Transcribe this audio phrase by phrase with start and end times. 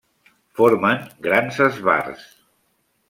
[0.59, 2.25] Formen grans esbarts.